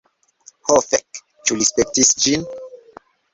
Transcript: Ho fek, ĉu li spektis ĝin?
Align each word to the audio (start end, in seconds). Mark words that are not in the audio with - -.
Ho 0.69 0.77
fek, 0.85 1.19
ĉu 1.49 1.59
li 1.59 1.67
spektis 1.69 2.11
ĝin? 2.25 2.49